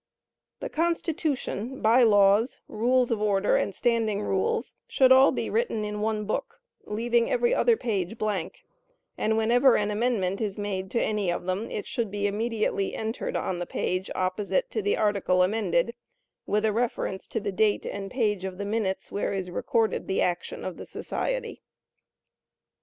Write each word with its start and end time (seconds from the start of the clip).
The 0.61 0.69
Constitution, 0.69 1.79
By 1.79 2.01
Laws, 2.01 2.59
Rules 2.67 3.11
of 3.11 3.21
Order 3.21 3.55
and 3.55 3.75
Standing 3.75 4.23
Rules 4.23 4.73
should 4.87 5.11
all 5.11 5.31
be 5.31 5.47
written 5.47 5.85
in 5.85 6.01
one 6.01 6.25
book, 6.25 6.59
leaving 6.85 7.29
every 7.29 7.53
other 7.53 7.77
page 7.77 8.17
blank; 8.17 8.65
and 9.15 9.37
whenever 9.37 9.77
an 9.77 9.91
amendment 9.91 10.41
is 10.41 10.57
made 10.57 10.89
to 10.89 10.99
any 10.99 11.31
of 11.31 11.45
them, 11.45 11.69
it 11.69 11.85
should 11.85 12.09
be 12.09 12.25
immediately 12.25 12.95
entered 12.95 13.35
on 13.35 13.59
the 13.59 13.67
page 13.67 14.09
opposite 14.15 14.71
to 14.71 14.81
the 14.81 14.97
article 14.97 15.43
amended, 15.43 15.93
with 16.47 16.65
a 16.65 16.73
reference 16.73 17.27
to 17.27 17.39
the 17.39 17.51
date 17.51 17.85
and 17.85 18.09
page 18.09 18.43
of 18.43 18.57
the 18.57 18.65
minutes 18.65 19.11
where 19.11 19.33
is 19.33 19.51
recorded 19.51 20.07
the 20.07 20.19
action 20.19 20.65
of 20.65 20.77
the 20.77 20.85
society. 20.87 21.61